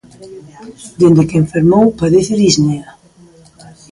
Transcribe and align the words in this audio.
Dende 0.99 1.27
que 1.29 1.41
enfermou 1.43 1.85
padece 1.99 2.33
disnea 2.41 2.87